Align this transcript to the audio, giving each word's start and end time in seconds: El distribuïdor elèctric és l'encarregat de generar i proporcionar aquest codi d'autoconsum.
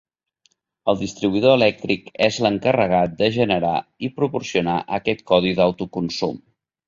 El 0.91 0.95
distribuïdor 1.01 1.57
elèctric 1.57 2.07
és 2.27 2.39
l'encarregat 2.45 3.13
de 3.19 3.29
generar 3.37 3.75
i 4.07 4.11
proporcionar 4.21 4.79
aquest 5.01 5.21
codi 5.33 5.53
d'autoconsum. 5.61 6.43